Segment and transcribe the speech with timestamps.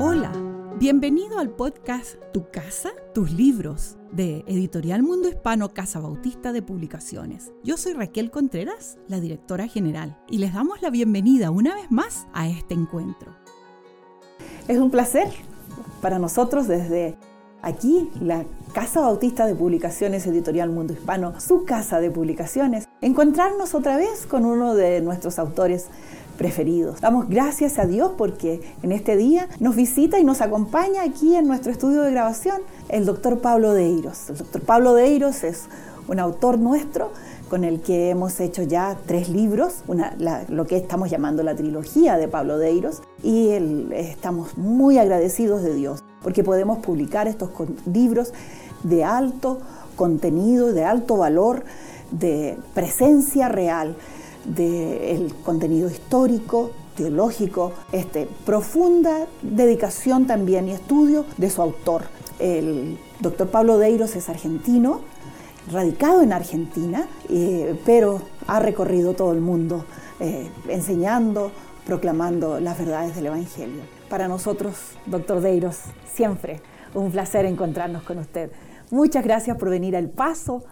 [0.00, 0.30] Hola,
[0.78, 7.50] bienvenido al podcast Tu casa, tus libros de Editorial Mundo Hispano Casa Bautista de Publicaciones.
[7.64, 12.28] Yo soy Raquel Contreras, la directora general, y les damos la bienvenida una vez más
[12.32, 13.34] a este encuentro.
[14.68, 15.26] Es un placer
[16.00, 17.18] para nosotros desde
[17.60, 23.96] aquí, la Casa Bautista de Publicaciones Editorial Mundo Hispano, su casa de publicaciones, encontrarnos otra
[23.96, 25.88] vez con uno de nuestros autores
[26.38, 27.02] preferidos.
[27.02, 31.46] Damos gracias a Dios porque en este día nos visita y nos acompaña aquí en
[31.46, 34.30] nuestro estudio de grabación el doctor Pablo Deiros.
[34.30, 35.64] El doctor Pablo Deiros es
[36.06, 37.10] un autor nuestro
[37.50, 39.82] con el que hemos hecho ya tres libros,
[40.48, 43.48] lo que estamos llamando la trilogía de Pablo Deiros, y
[43.92, 47.50] estamos muy agradecidos de Dios porque podemos publicar estos
[47.90, 48.32] libros
[48.82, 49.60] de alto
[49.96, 51.64] contenido, de alto valor,
[52.10, 53.96] de presencia real
[54.44, 62.02] del contenido histórico, teológico, este, profunda dedicación también y estudio de su autor.
[62.38, 65.00] El doctor Pablo Deiros es argentino,
[65.70, 69.84] radicado en Argentina, eh, pero ha recorrido todo el mundo
[70.20, 71.52] eh, enseñando,
[71.86, 73.82] proclamando las verdades del Evangelio.
[74.08, 74.74] Para nosotros,
[75.06, 75.78] doctor Deiros,
[76.12, 76.60] siempre
[76.94, 78.50] un placer encontrarnos con usted.
[78.90, 80.64] Muchas gracias por venir al paso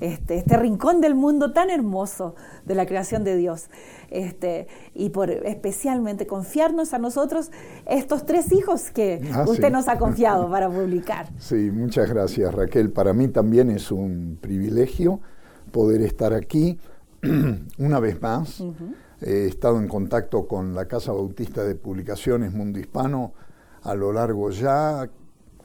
[0.00, 2.34] este, este, rincón del mundo tan hermoso
[2.64, 3.68] de la creación de Dios.
[4.10, 7.50] Este, y por especialmente confiarnos a nosotros
[7.86, 11.28] estos tres hijos que ah, usted nos ha confiado para publicar.
[11.38, 12.90] Sí, muchas gracias Raquel.
[12.90, 15.20] Para mí también es un privilegio
[15.70, 16.78] poder estar aquí
[17.78, 18.64] una vez más.
[19.20, 23.34] He estado en contacto con la Casa Bautista de Publicaciones Mundo Hispano
[23.82, 25.08] a lo largo ya,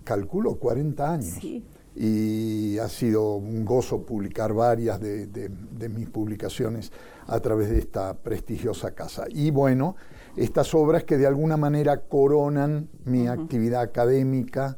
[0.04, 1.38] calculo, 40 años.
[1.40, 1.66] Sí
[1.96, 6.92] y ha sido un gozo publicar varias de, mis publicaciones
[7.28, 9.26] a través de esta prestigiosa casa.
[9.30, 9.96] Y bueno,
[10.36, 14.78] estas obras que de alguna manera coronan mi actividad académica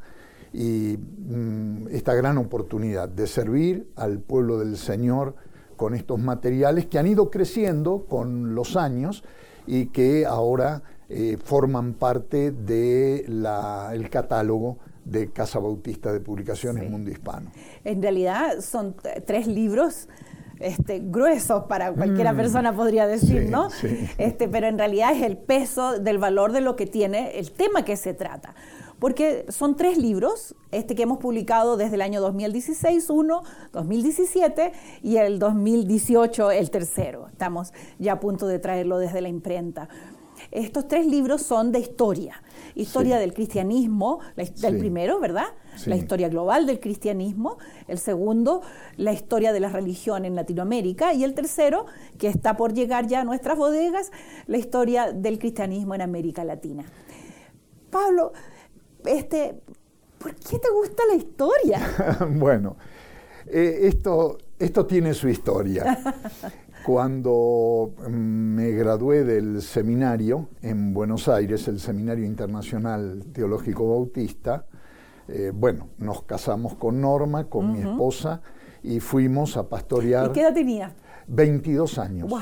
[0.53, 5.35] y mm, esta gran oportunidad de servir al pueblo del Señor
[5.75, 9.23] con estos materiales que han ido creciendo con los años
[9.65, 14.77] y que ahora eh, forman parte del catálogo
[15.09, 17.51] de Casa Bautista de Publicaciones Mundo Hispano.
[17.83, 18.95] En realidad son
[19.25, 20.07] tres libros
[20.59, 22.37] este, gruesos para cualquiera mm.
[22.37, 23.69] persona podría decir, ¿no?
[24.17, 27.85] Este, pero en realidad es el peso del valor de lo que tiene el tema
[27.85, 28.55] que se trata.
[28.99, 34.71] Porque son tres libros este, que hemos publicado desde el año 2016, uno, 2017
[35.03, 37.27] y el 2018 el tercero.
[37.27, 39.87] Estamos ya a punto de traerlo desde la imprenta.
[40.51, 42.41] Estos tres libros son de historia
[42.77, 45.47] historia del cristianismo, el primero, ¿verdad?
[45.85, 48.61] La historia global del cristianismo, el segundo,
[48.97, 51.85] la historia de la religión en Latinoamérica y el tercero,
[52.17, 54.11] que está por llegar ya a nuestras bodegas,
[54.47, 56.85] la historia del cristianismo en América Latina.
[57.89, 58.33] Pablo,
[59.05, 59.55] este,
[60.17, 61.79] ¿por qué te gusta la historia?
[62.29, 62.75] bueno,
[63.47, 65.99] eh, esto, esto tiene su historia.
[66.87, 74.67] Cuando mm, me gradué del seminario en Buenos Aires, el Seminario Internacional Teológico Bautista,
[75.27, 78.39] eh, bueno, nos casamos con Norma, con mi esposa,
[78.83, 80.29] y fuimos a pastorear.
[80.29, 80.95] ¿Y qué edad tenía?
[81.27, 82.29] 22 años.
[82.29, 82.39] ¡Wow!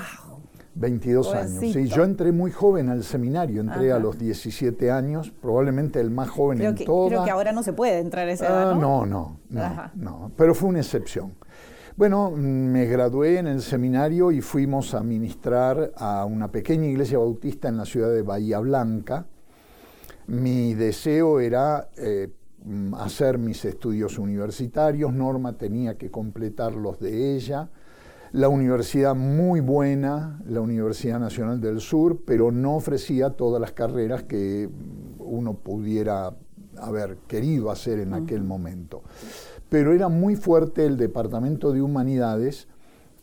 [0.76, 1.60] 22 años.
[1.74, 6.30] Sí, yo entré muy joven al seminario, entré a los 17 años, probablemente el más
[6.30, 7.08] joven en todo.
[7.08, 9.08] Creo que ahora no se puede entrar a esa edad, ah, ¿no?
[9.08, 11.34] no, no, no, pero fue una excepción.
[11.98, 17.70] Bueno, me gradué en el seminario y fuimos a ministrar a una pequeña iglesia bautista
[17.70, 19.28] en la ciudad de Bahía Blanca.
[20.28, 22.28] Mi deseo era eh,
[22.98, 27.70] hacer mis estudios universitarios, Norma tenía que completar los de ella.
[28.34, 34.24] La universidad muy buena, la Universidad Nacional del Sur, pero no ofrecía todas las carreras
[34.24, 34.70] que
[35.20, 36.36] uno pudiera
[36.78, 39.02] haber querido hacer en aquel momento
[39.70, 42.68] pero era muy fuerte el departamento de humanidades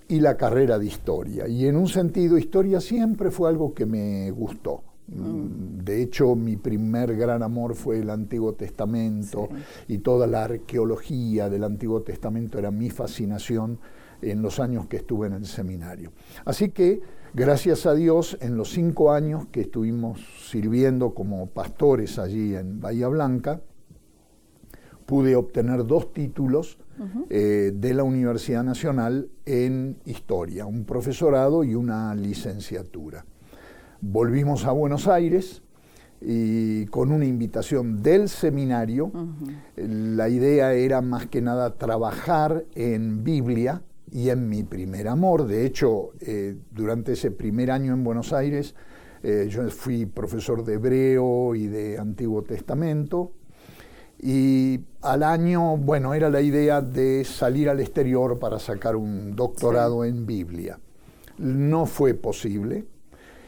[0.08, 1.48] y la carrera de historia.
[1.48, 4.82] Y en un sentido, historia siempre fue algo que me gustó.
[5.08, 5.84] Mm.
[5.84, 9.48] De hecho, mi primer gran amor fue el Antiguo Testamento
[9.88, 13.78] y toda la arqueología del Antiguo Testamento era mi fascinación
[14.20, 16.12] en los años que estuve en el seminario.
[16.44, 17.00] Así que,
[17.34, 23.08] gracias a Dios, en los cinco años que estuvimos sirviendo como pastores allí en Bahía
[23.08, 23.60] Blanca,
[25.06, 26.78] pude obtener dos títulos
[27.30, 33.24] eh, de la Universidad Nacional en Historia, un profesorado y una licenciatura.
[34.00, 35.62] Volvimos a Buenos Aires
[36.20, 39.10] y con una invitación del seminario,
[39.76, 45.46] la idea era más que nada trabajar en Biblia y en mi primer amor.
[45.46, 48.74] De hecho, eh, durante ese primer año en Buenos Aires,
[49.24, 53.30] Eh, yo fui profesor de hebreo y de Antiguo Testamento.
[54.22, 60.04] Y al año, bueno, era la idea de salir al exterior para sacar un doctorado
[60.04, 60.78] en Biblia.
[61.38, 62.86] No fue posible.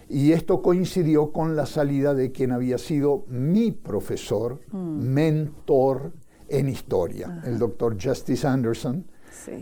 [0.09, 5.00] Y esto coincidió con la salida de quien había sido mi profesor, mm.
[5.00, 6.12] mentor
[6.49, 9.06] en historia, el doctor Justice Anderson.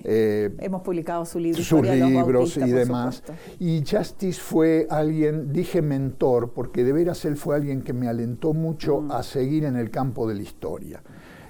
[0.05, 3.23] Eh, Hemos publicado su libro, sus libros y demás.
[3.59, 8.53] Y Justice fue alguien, dije mentor, porque de veras él fue alguien que me alentó
[8.53, 9.13] mucho mm.
[9.13, 11.03] a seguir en el campo de la historia.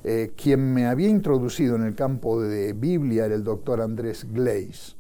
[0.05, 4.97] Eh, quien me había introducido en el campo de Biblia era el doctor Andrés Gleis,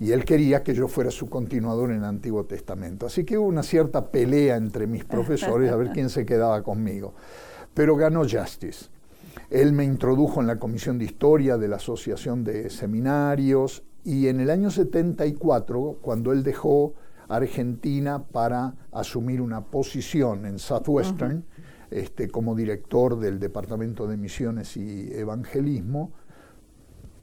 [0.00, 3.04] y él quería que yo fuera su continuador en el Antiguo Testamento.
[3.04, 7.14] Así que hubo una cierta pelea entre mis profesores a ver quién se quedaba conmigo.
[7.74, 8.86] Pero ganó Justice.
[9.50, 14.40] Él me introdujo en la Comisión de Historia de la Asociación de Seminarios y en
[14.40, 16.94] el año 74, cuando él dejó
[17.28, 21.44] Argentina para asumir una posición en Southwestern,
[21.90, 26.12] este, como director del Departamento de Misiones y Evangelismo,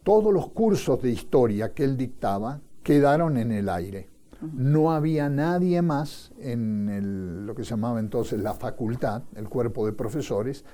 [0.04, 4.10] todos los cursos de historia que él dictaba quedaron en el aire.
[4.54, 9.94] No había nadie más en lo que se llamaba entonces la facultad, el cuerpo de
[9.94, 10.66] profesores,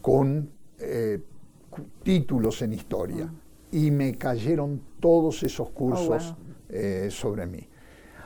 [0.00, 1.20] con eh,
[2.02, 3.32] títulos en historia.
[3.72, 6.36] Y me cayeron todos esos cursos oh,
[6.68, 7.68] eh, sobre mí.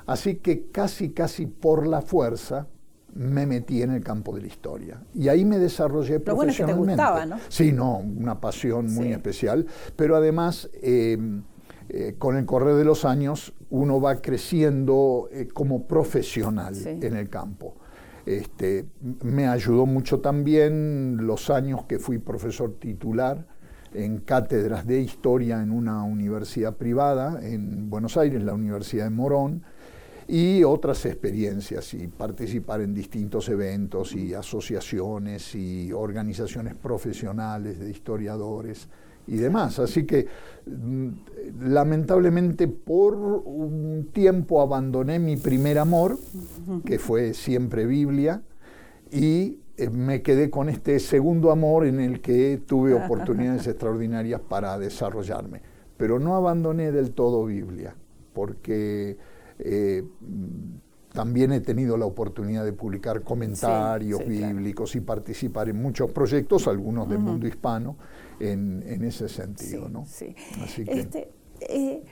[0.07, 2.67] Así que casi, casi por la fuerza
[3.15, 5.03] me metí en el campo de la historia.
[5.15, 6.77] Y ahí me desarrollé Lo profesionalmente.
[6.77, 7.39] Bueno es que te gustaba, ¿no?
[7.49, 9.67] Sí, no, una pasión muy especial.
[9.97, 11.17] Pero además, eh,
[11.89, 17.29] eh, con el correr de los años, uno va creciendo eh, como profesional en el
[17.29, 17.77] campo.
[18.27, 18.87] Este,
[19.23, 23.47] me ayudó mucho también los años que fui profesor titular
[23.93, 29.63] en cátedras de historia en una universidad privada en Buenos Aires, la Universidad de Morón,
[30.27, 38.89] y otras experiencias y participar en distintos eventos y asociaciones y organizaciones profesionales de historiadores
[39.27, 39.79] y demás.
[39.79, 40.27] Así que
[40.67, 41.09] mm,
[41.61, 46.19] lamentablemente por un tiempo abandoné mi primer amor,
[46.85, 48.43] que fue siempre Biblia,
[49.11, 54.79] y eh, me quedé con este segundo amor en el que tuve oportunidades extraordinarias para
[54.79, 55.61] desarrollarme.
[55.97, 57.95] Pero no abandoné del todo Biblia,
[58.33, 59.17] porque
[59.59, 60.05] eh,
[61.13, 67.09] también he tenido la oportunidad de publicar comentarios bíblicos y participar en muchos proyectos, algunos
[67.09, 67.97] del mundo hispano,
[68.41, 69.89] en, ese sentido.
[69.89, 70.05] ¿no?
[70.05, 71.31] Este,
[71.61, 72.03] eh,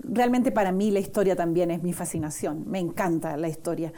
[0.00, 3.92] realmente para mí la historia también es mi fascinación, me encanta la historia.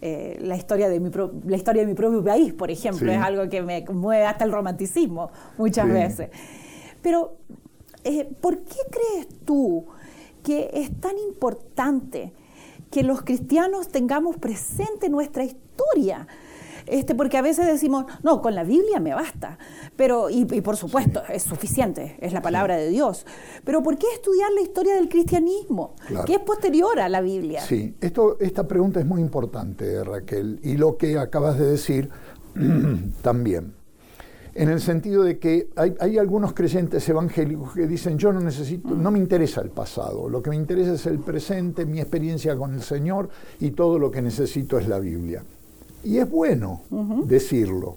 [0.00, 1.10] Eh, la, historia de mi
[1.46, 4.52] la historia de mi propio país, por ejemplo, es algo que me mueve hasta el
[4.52, 6.30] romanticismo muchas veces.
[7.02, 7.38] Pero,
[8.40, 9.86] ¿por qué crees tú
[10.46, 12.32] que es tan importante
[12.88, 16.28] que los cristianos tengamos presente nuestra historia.
[16.86, 19.58] Este, porque a veces decimos, no, con la Biblia me basta,
[19.96, 23.26] pero, y, por supuesto, es suficiente, es la palabra de Dios.
[23.64, 27.60] Pero ¿por qué estudiar la historia del cristianismo, que es posterior a la Biblia?
[27.62, 32.08] Sí, esto, esta pregunta es muy importante, Raquel, y lo que acabas de decir
[33.22, 33.74] también
[34.58, 39.10] en el sentido de que hay, algunos creyentes evangélicos que dicen, yo no necesito, no
[39.10, 42.80] me interesa el pasado, lo que me interesa es el presente, mi experiencia con el
[42.80, 43.28] Señor
[43.60, 45.44] y todo lo que necesito es la Biblia.
[46.04, 46.82] Y es bueno
[47.24, 47.96] decirlo,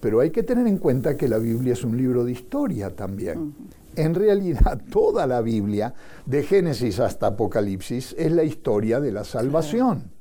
[0.00, 3.54] pero hay que tener en cuenta que la Biblia es un libro de historia también.
[3.94, 5.94] En realidad, toda la Biblia,
[6.24, 10.15] de Génesis hasta Apocalipsis, es la historia de la salvación.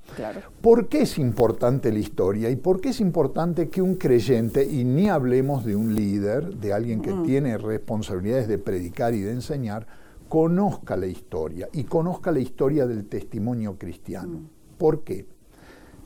[0.62, 4.84] ¿Por qué es importante la historia y por qué es importante que un creyente, y
[4.84, 9.88] ni hablemos de un líder, de alguien que tiene responsabilidades de predicar y de enseñar,
[10.30, 14.42] conozca la historia y conozca la historia del testimonio cristiano?
[14.78, 15.26] ¿Por qué?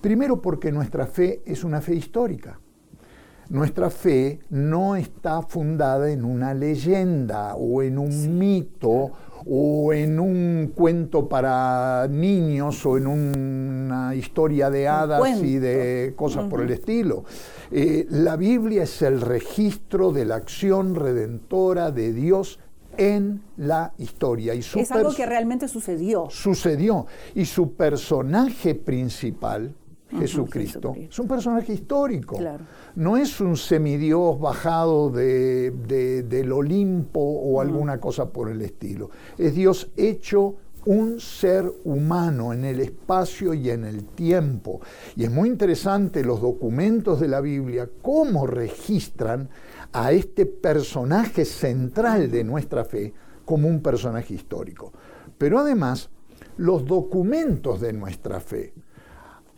[0.02, 2.60] Primero porque nuestra fe es una fe histórica.
[3.50, 9.12] Nuestra fe no está fundada en una leyenda o en un mito
[9.52, 16.46] o en un cuento para niños o en una historia de hadas y de cosas
[16.46, 17.24] por el estilo.
[17.72, 22.60] Eh, la Biblia es el registro de la acción redentora de Dios
[22.98, 24.54] en la historia.
[24.54, 26.28] Y es algo que realmente sucedió.
[26.30, 27.08] Sucedió.
[27.34, 29.74] Y su personaje principal,
[30.10, 32.38] Jesucristo, es un personaje histórico.
[32.38, 32.64] Claro
[32.96, 35.72] no es un semidios bajado de,
[36.28, 39.10] del Olimpo o alguna cosa por el estilo.
[39.38, 44.82] Es Dios hecho un ser humano en el espacio y en el tiempo.
[45.16, 49.50] Y es muy interesante los documentos de la Biblia, cómo registran
[49.94, 53.14] a este personaje central de nuestra fe
[53.46, 54.92] como un personaje histórico.
[55.38, 56.10] Pero además,
[56.58, 58.74] los documentos de nuestra fe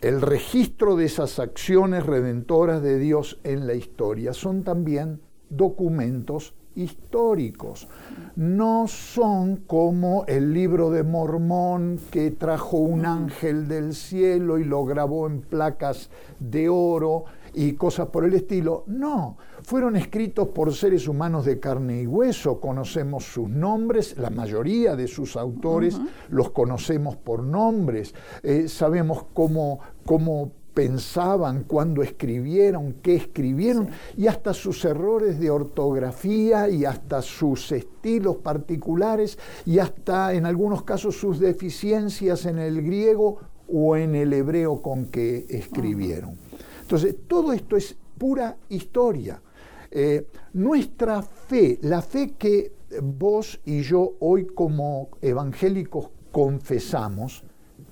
[0.02, 7.88] el registro de esas acciones redentoras de Dios en la historia son también documentos históricos.
[8.36, 14.86] No son como el libro de Mormón que trajo un ángel del cielo y lo
[14.86, 18.84] grabó en placas de oro y cosas por el estilo.
[18.88, 22.60] No, fueron escritos por seres humanos de carne y hueso.
[22.60, 28.14] Conocemos sus nombres, la mayoría de sus autores los conocemos por nombres.
[28.44, 36.70] Eh, sabemos cómo, cómo pensaban, cuando escribieron, qué escribieron, y hasta sus errores de ortografía
[36.70, 43.40] y hasta sus estilos particulares y hasta en algunos casos sus deficiencias en el griego
[43.68, 46.51] o en el hebreo con que escribieron.
[46.92, 49.42] Entonces, todo esto es pura historia.
[49.90, 57.46] Eh, nuestra fe, la fe que vos y yo hoy como evangélicos confesamos,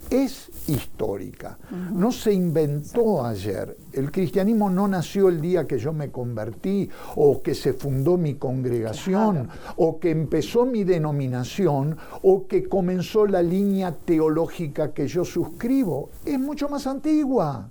[0.10, 1.58] es histórica.
[1.94, 3.78] No se inventó ayer.
[3.94, 8.34] El cristianismo no nació el día que yo me convertí o que se fundó mi
[8.34, 16.10] congregación o que empezó mi denominación o que comenzó la línea teológica que yo suscribo.
[16.26, 17.70] Es mucho más antigua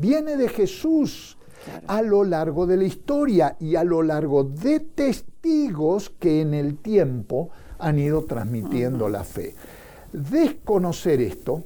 [0.00, 1.36] viene de Jesús
[1.86, 6.78] a lo largo de la historia y a lo largo de testigos que en el
[6.78, 9.54] tiempo han ido transmitiendo la fe.
[10.12, 11.64] Desconocer esto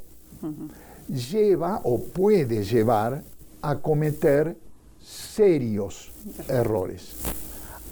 [1.08, 3.22] lleva o puede llevar
[3.62, 4.56] a cometer
[5.00, 6.12] serios
[6.48, 7.16] errores.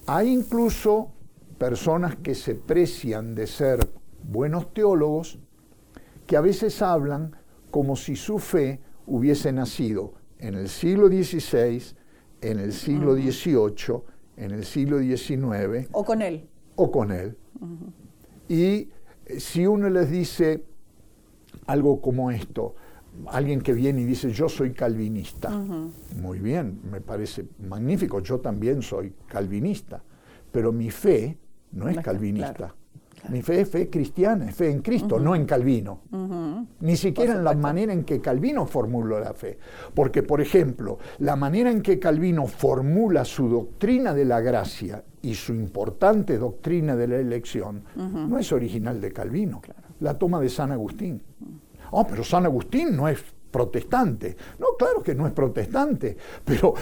[0.06, 1.12] Hay incluso
[1.56, 3.88] personas que se precian de ser
[4.24, 5.38] buenos teólogos
[6.26, 7.36] que a veces hablan
[7.70, 11.80] como si su fe hubiese nacido en el siglo XVI,
[12.40, 14.02] en el siglo XVIII,
[14.36, 15.88] en el siglo XIX.
[15.92, 16.48] O con él.
[16.74, 17.36] O con él.
[18.48, 18.88] Y
[19.26, 20.64] eh, si uno les dice
[21.66, 22.74] algo como esto,
[23.26, 25.50] alguien que viene y dice yo soy calvinista,
[26.16, 30.02] muy bien, me parece magnífico, yo también soy calvinista,
[30.50, 31.38] pero mi fe
[31.70, 32.74] no es calvinista.
[33.28, 36.00] Mi fe es fe cristiana, es fe en Cristo, no en Calvino.
[36.80, 39.58] Ni siquiera en la manera en que Calvino formuló la fe.
[39.94, 45.34] Porque, por ejemplo, la manera en que Calvino formula su doctrina de la gracia y
[45.34, 49.62] su importante doctrina de la elección no es original de Calvino.
[50.00, 51.22] La toma de San Agustín.
[51.92, 54.36] Oh, pero San Agustín no es protestante.
[54.58, 56.74] No, claro que no es protestante, pero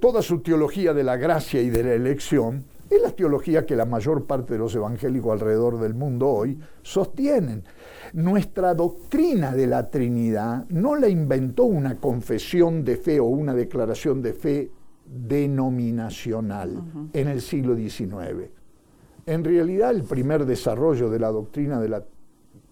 [0.00, 2.64] toda su teología de la gracia y de la elección
[2.96, 7.64] es la teología que la mayor parte de los evangélicos alrededor del mundo hoy sostienen.
[8.12, 14.20] Nuestra doctrina de la Trinidad no la inventó una confesión de fe o una declaración
[14.20, 14.70] de fe
[15.06, 18.50] denominacional en el siglo XIX.
[19.26, 22.04] En realidad el primer desarrollo de la doctrina de la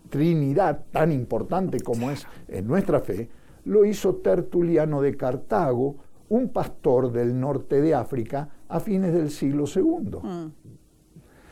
[0.09, 3.29] Trinidad, tan importante como es en nuestra fe,
[3.65, 5.97] lo hizo Tertuliano de Cartago,
[6.31, 10.19] un pastor del norte de África a fines del siglo II.
[10.23, 10.53] Mm.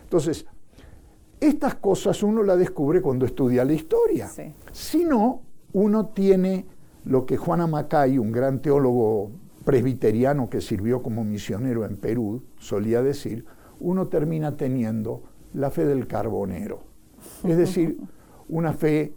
[0.04, 0.46] Entonces,
[1.40, 4.28] estas cosas uno las descubre cuando estudia la historia.
[4.72, 5.42] Si no,
[5.72, 6.66] uno tiene
[7.04, 9.30] lo que Juan Amacay, un gran teólogo
[9.64, 13.44] presbiteriano que sirvió como misionero en Perú, solía decir,
[13.80, 15.22] uno termina teniendo
[15.54, 16.80] la fe del carbonero.
[17.44, 17.98] Es decir,
[18.48, 19.12] una fe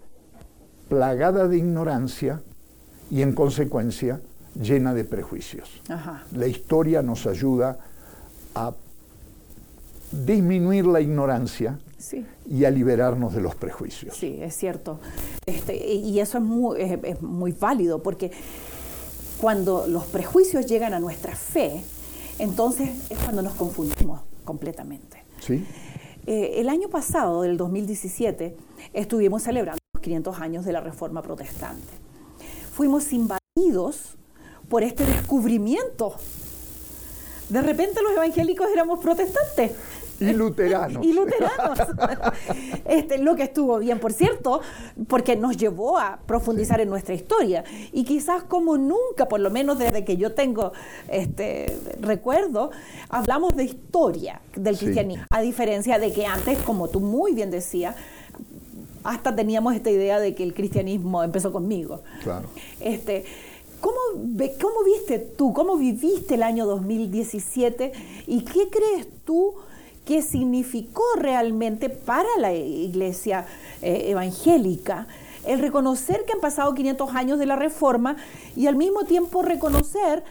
[0.90, 2.42] plagada de ignorancia
[3.10, 4.22] y en consecuencia
[4.56, 5.82] llena de prejuicios.
[6.34, 7.78] La historia nos ayuda
[8.56, 8.74] a
[10.12, 11.80] disminuir la ignorancia
[12.50, 14.16] y a liberarnos de los prejuicios.
[14.16, 15.00] Sí, es cierto.
[15.46, 18.32] Este, y eso es muy, es, muy válido porque
[19.40, 21.84] cuando los prejuicios llegan a nuestra fe,
[22.40, 25.24] entonces es cuando nos confundimos completamente.
[25.40, 25.66] ¿Sí?
[26.28, 28.56] Eh, el año pasado, del 2017,
[28.94, 31.88] estuvimos celebrando los 500 años de la Reforma Protestante.
[32.74, 34.18] Fuimos invadidos
[34.72, 36.16] por este descubrimiento.
[37.50, 39.74] De repente los evangélicos éramos protestantes.
[40.22, 41.06] Y luteranos.
[41.06, 41.78] y luteranos.
[42.86, 44.62] este, lo que estuvo bien, por cierto,
[45.10, 47.66] porque nos llevó a profundizar en nuestra historia.
[47.92, 50.72] Y quizás como nunca, por lo menos desde que yo tengo
[51.10, 52.72] este recuerdo,
[53.10, 55.26] hablamos de historia del cristianismo.
[55.32, 57.98] A diferencia de que antes, como tú muy bien decías,
[59.04, 62.04] hasta teníamos esta idea de que el cristianismo empezó conmigo.
[62.24, 62.48] Claro.
[62.80, 63.26] Este,
[63.82, 63.98] ¿Cómo,
[64.62, 67.92] ¿Cómo viste tú, cómo viviste el año 2017
[68.28, 69.56] y qué crees tú
[70.06, 73.46] que significó realmente para la iglesia
[73.82, 75.08] eh, evangélica
[75.46, 78.16] el reconocer que han pasado 500 años de la reforma
[78.56, 80.24] y al mismo tiempo reconocer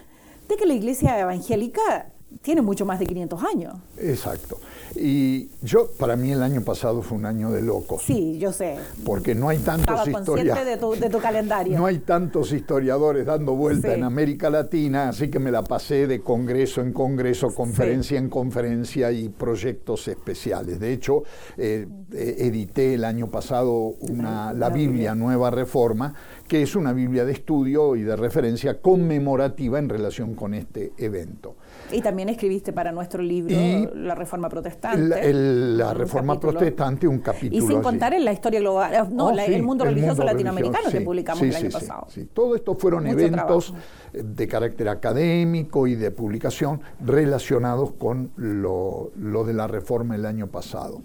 [0.49, 3.75] de que la iglesia evangélica tiene mucho más de 500 años.
[4.01, 4.59] Exacto.
[4.97, 8.03] Y yo, para mí el año pasado fue un año de locos.
[8.03, 8.77] Sí, yo sé.
[9.05, 10.67] Porque no hay tantos historiadores.
[10.67, 11.79] de tu, de tu calendario.
[11.79, 16.21] No hay tantos historiadores dando vuelta en América Latina, así que me la pasé de
[16.21, 20.81] congreso en congreso, conferencia en conferencia y proyectos especiales.
[20.81, 21.23] De hecho,
[21.57, 26.15] eh, eh, edité el año pasado una, la Biblia Nueva Reforma,
[26.49, 31.55] que es una Biblia de estudio y de referencia conmemorativa en relación con este evento.
[31.93, 33.57] Y también escribiste para nuestro libro
[33.95, 35.33] La Reforma Protestante.
[35.33, 37.65] La, Reforma Protestante, un capítulo.
[37.65, 41.43] Y sin contar en la historia global, no, oh, el mundo religioso latinoamericano que publicamos
[41.43, 42.07] el año pasado.
[42.09, 43.75] Sí, todo esto fueron eventos
[44.13, 50.49] eh, de carácter académico y de publicación relacionados con lo, de la reforma el año
[50.49, 51.01] pasado.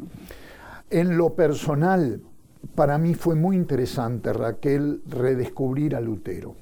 [0.89, 2.21] En lo personal,
[2.75, 6.55] para mí fue muy interesante, Raquel, redescubrir a Lutero.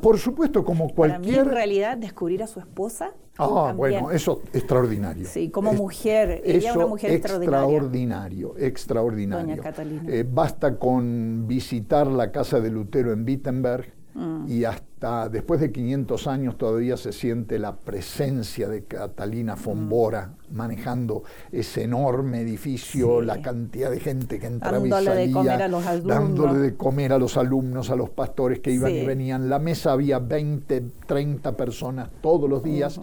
[0.00, 1.40] Por supuesto, como cualquier...
[1.40, 3.12] en realidad, descubrir a su esposa...
[3.38, 5.26] Ah, bueno, eso extraordinario.
[5.26, 8.54] Sí, como mujer, ella una mujer extraordinario.
[8.56, 10.02] Extraordinario, Doña Catalina.
[10.06, 14.48] Eh, basta con visitar la casa de Lutero en Wittenberg Mm.
[14.48, 20.56] Y hasta después de 500 años todavía se siente la presencia de Catalina Fombora mm.
[20.56, 25.68] manejando ese enorme edificio, la cantidad de gente que entraba y salía, de comer a
[25.68, 26.16] los alumnos.
[26.16, 29.50] dándole de comer a los alumnos, a los pastores que iban y venían.
[29.50, 32.98] La mesa había 20, 30 personas todos los días.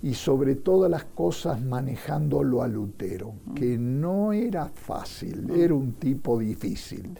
[0.00, 3.54] y sobre todas las cosas manejándolo a Lutero, mm.
[3.54, 7.18] que no era fácil, era un tipo difícil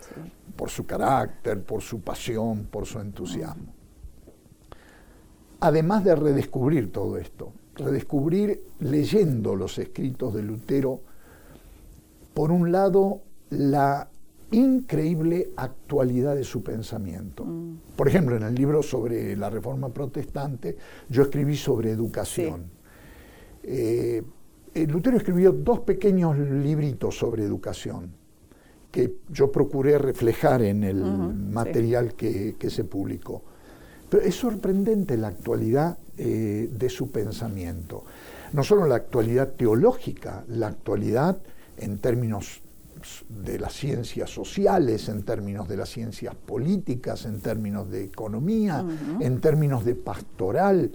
[0.59, 3.73] por su carácter, por su pasión, por su entusiasmo.
[5.61, 11.01] Además de redescubrir todo esto, redescubrir leyendo los escritos de Lutero,
[12.35, 14.09] por un lado, la
[14.51, 17.45] increíble actualidad de su pensamiento.
[17.45, 17.79] Mm.
[17.95, 20.77] Por ejemplo, en el libro sobre la Reforma Protestante,
[21.09, 22.69] yo escribí sobre educación.
[23.63, 24.25] Eh,
[24.75, 28.18] eh, Lutero escribió dos pequeños libritos sobre educación
[28.91, 33.43] que yo procuré reflejar en el material que, se publicó.
[34.09, 38.05] Pero es sorprendente la actualidad eh, de su pensamiento.
[38.53, 41.39] No solo la actualidad teológica, la actualidad
[41.77, 42.63] en términos
[43.29, 48.85] de las ciencias sociales, en términos de las ciencias políticas, en términos de economía,
[49.21, 50.91] en términos de pastoral,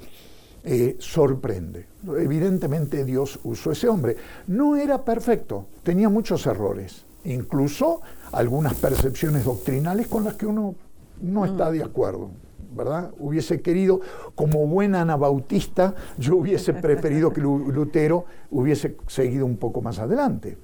[0.66, 1.86] eh, sorprende.
[2.06, 4.18] Evidentemente Dios usó ese hombre.
[4.48, 10.76] No era perfecto, tenía muchos errores incluso algunas percepciones doctrinales con las que uno
[11.22, 12.32] no está de acuerdo.
[12.76, 13.12] ¿verdad?
[13.20, 14.02] Hubiese querido,
[14.36, 20.58] como buen anabautista, yo hubiese preferido que Lutero hubiese seguido un poco más adelante.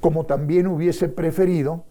[0.00, 1.84] Como también hubiese preferido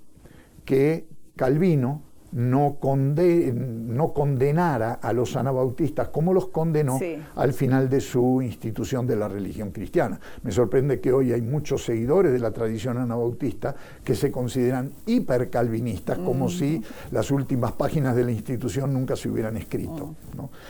[0.65, 2.01] que Calvino
[2.33, 6.99] no, no condenara a los anabautistas como los condenó
[7.35, 10.19] al final de su institución de la religión cristiana.
[10.41, 16.17] Me sorprende que hoy hay muchos seguidores de la tradición anabautista que se consideran hipercalvinistas,
[16.17, 20.15] como si las últimas páginas de la institución nunca se hubieran escrito.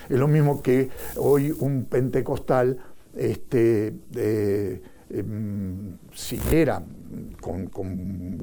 [0.09, 2.77] Es lo mismo que hoy un pentecostal
[3.15, 4.81] este, eh,
[5.13, 6.83] em, siguiera
[7.39, 7.69] con,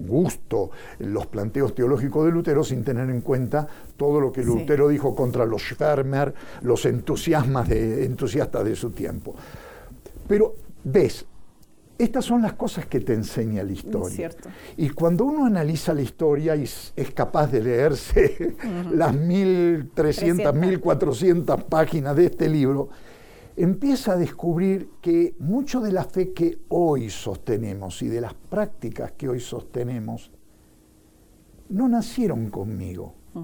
[0.06, 5.14] gusto los planteos teológicos de Lutero sin tener en cuenta todo lo que Lutero dijo
[5.14, 9.34] contra los Schwärmer, los entusiasmas de, entusiastas de su tiempo.
[10.28, 10.54] Pero
[10.84, 11.26] ves,
[12.00, 14.30] estas son las cosas que te enseña la historia.
[14.76, 18.56] Y cuando uno analiza la historia y es capaz de leerse
[18.92, 19.90] las 1.300,
[20.80, 22.88] 1.400 páginas de este libro,
[23.62, 29.12] empieza a descubrir que mucho de la fe que hoy sostenemos y de las prácticas
[29.12, 30.30] que hoy sostenemos
[31.68, 33.42] no nacieron conmigo, mm.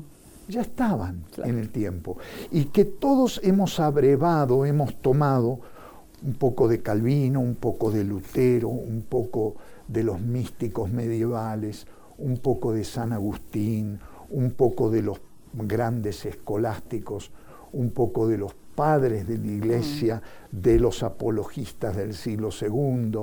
[0.48, 2.16] ya estaban en el tiempo.
[2.50, 5.60] Y que todos hemos abrevado, hemos tomado
[6.24, 12.38] un poco de Calvino, un poco de Lutero, un poco de los místicos medievales, un
[12.38, 14.00] poco de San Agustín,
[14.30, 15.20] un poco de los
[15.52, 17.30] grandes escolásticos,
[17.72, 23.18] un poco de los padres de la iglesia, de los apologistas del siglo II.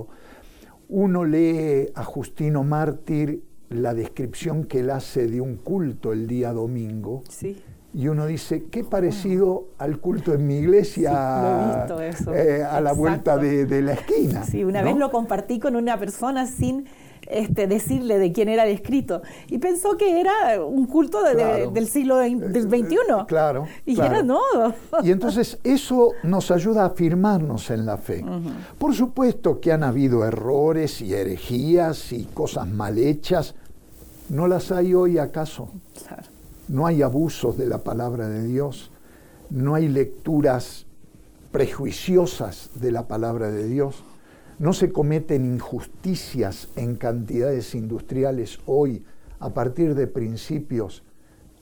[0.90, 6.52] Uno lee a Justino Mártir la descripción que él hace de un culto el día
[6.52, 7.24] domingo.
[7.96, 11.86] Y uno dice, qué parecido al culto en mi iglesia
[12.34, 14.44] eh, a la vuelta de, la esquina.
[14.44, 16.86] Sí, una vez lo compartí con una persona sin
[17.28, 19.22] este, decirle de quién era descrito.
[19.50, 22.76] Y pensó que era un culto del siglo del XXI.
[22.76, 23.68] Eh, eh, claro.
[23.86, 24.40] Y era no.
[25.04, 28.24] Y entonces eso nos ayuda a afirmarnos en la fe.
[28.78, 33.56] Por supuesto que han habido errores y herejías y cosas mal hechas.
[34.30, 35.70] ¿No las hay hoy acaso?
[36.68, 38.92] No hay abusos de la palabra de Dios.
[39.50, 40.86] No hay lecturas
[41.52, 44.04] prejuiciosas de la palabra de Dios.
[44.60, 49.04] No se cometen injusticias en cantidades industriales hoy
[49.40, 51.04] a partir de principios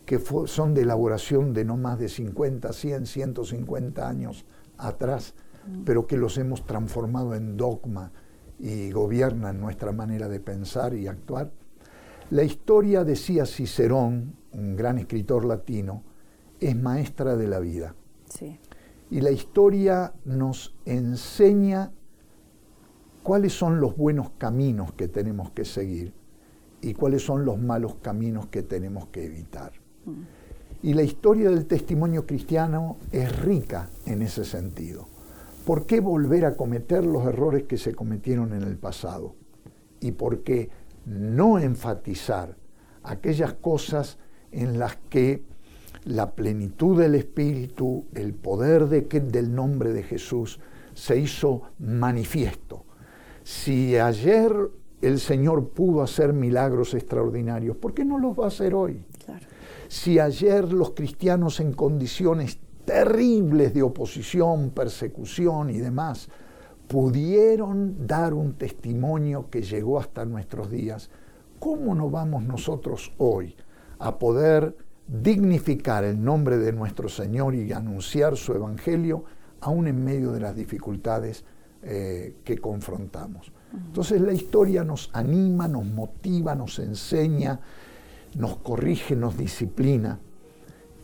[0.05, 4.45] que son de elaboración de no más de 50, 100, 150 años
[4.77, 5.33] atrás,
[5.65, 5.83] mm.
[5.83, 8.11] pero que los hemos transformado en dogma
[8.59, 11.51] y gobiernan nuestra manera de pensar y actuar.
[12.29, 16.03] La historia, decía Cicerón, un gran escritor latino,
[16.59, 17.95] es maestra de la vida.
[19.09, 21.91] Y la historia nos enseña
[23.23, 26.13] cuáles son los buenos caminos que tenemos que seguir
[26.81, 29.71] y cuáles son los malos caminos que tenemos que evitar.
[30.05, 30.21] Mm.
[30.83, 35.07] Y la historia del testimonio cristiano es rica en ese sentido.
[35.65, 39.35] ¿Por qué volver a cometer los errores que se cometieron en el pasado?
[39.99, 40.69] ¿Y por qué
[41.05, 42.57] no enfatizar
[43.03, 44.17] aquellas cosas
[44.51, 45.43] en las que
[46.03, 50.59] la plenitud del Espíritu, el poder del nombre de Jesús
[50.95, 52.85] se hizo manifiesto?
[53.43, 54.53] Si ayer
[55.01, 59.03] el Señor pudo hacer milagros extraordinarios, ¿por qué no los va a hacer hoy?
[59.87, 66.29] Si ayer los cristianos en condiciones terribles de oposición, persecución y demás
[66.87, 71.09] pudieron dar un testimonio que llegó hasta nuestros días,
[71.59, 73.55] ¿cómo no vamos nosotros hoy
[73.99, 74.75] a poder
[75.07, 79.23] dignificar el nombre de nuestro Señor y anunciar su Evangelio
[79.61, 81.45] aún en medio de las dificultades
[81.83, 83.51] eh, que confrontamos?
[83.73, 87.59] Entonces la historia nos anima, nos motiva, nos enseña,
[88.35, 90.19] nos corrige, nos disciplina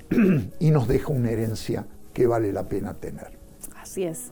[0.59, 3.37] y nos deja una herencia que vale la pena tener.
[3.81, 4.31] Así es.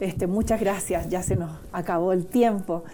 [0.00, 2.84] Este, muchas gracias, ya se nos acabó el tiempo.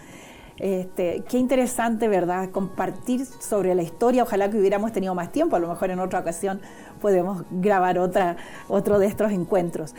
[0.59, 2.51] Este, qué interesante, ¿verdad?
[2.51, 4.23] Compartir sobre la historia.
[4.23, 5.55] Ojalá que hubiéramos tenido más tiempo.
[5.55, 6.59] A lo mejor en otra ocasión
[7.01, 8.35] podemos grabar otra,
[8.67, 9.95] otro de estos encuentros.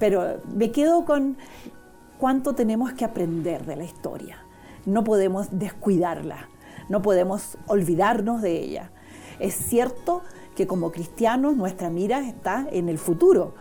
[0.00, 1.36] Pero me quedo con
[2.22, 4.36] cuánto tenemos que aprender de la historia.
[4.86, 6.48] No podemos descuidarla,
[6.88, 8.92] no podemos olvidarnos de ella.
[9.40, 10.22] Es cierto
[10.54, 13.54] que como cristianos nuestra mira está en el futuro.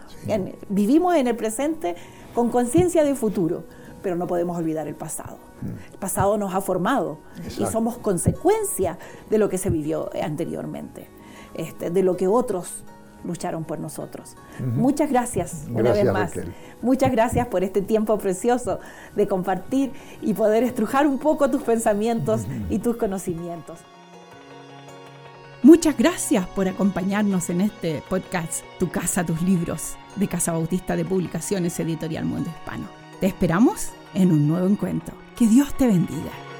[0.70, 1.96] vivimos en el presente
[2.36, 3.64] con conciencia de futuro,
[4.04, 5.40] pero no podemos olvidar el pasado.
[5.64, 5.94] Mm.
[5.94, 7.18] El pasado nos ha formado
[7.58, 9.00] y somos consecuencia
[9.32, 11.08] de lo que se vivió anteriormente,
[11.56, 12.84] este, de lo que otros
[13.24, 14.36] lucharon por nosotros.
[14.60, 16.32] Muchas gracias, una vez más.
[16.82, 18.80] Muchas gracias por este tiempo precioso
[19.16, 23.80] de compartir y poder estrujar un poco tus pensamientos y tus conocimientos.
[25.64, 31.06] Muchas gracias por acompañarnos en este podcast Tu casa, tus libros de Casa Bautista de
[31.06, 32.88] Publicaciones Editorial Mundo Hispano.
[33.20, 35.14] Te esperamos en un nuevo encuentro.
[35.38, 36.51] Que Dios te bendiga.